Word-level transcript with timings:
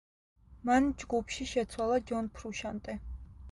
მან 0.69 0.87
ჯგუფში 1.03 1.47
შეცვალა 1.53 2.01
ჯონ 2.13 2.33
ფრუშანტე. 2.39 2.99